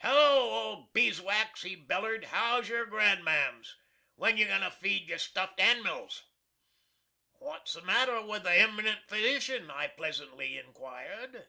"Hello, 0.00 0.50
old 0.62 0.94
Beeswax," 0.94 1.60
he 1.60 1.76
bellered; 1.76 2.24
"how's 2.28 2.70
yer 2.70 2.86
grandmams? 2.86 3.76
When 4.14 4.38
you 4.38 4.46
goin' 4.46 4.62
to 4.62 4.70
feed 4.70 5.10
your 5.10 5.18
stuffed 5.18 5.58
animils?" 5.58 6.22
"What's 7.32 7.74
the 7.74 7.82
matter 7.82 8.22
with 8.22 8.44
the 8.44 8.54
eminent 8.58 9.06
physician?" 9.06 9.70
I 9.70 9.88
pleasantly 9.88 10.56
inquired. 10.56 11.48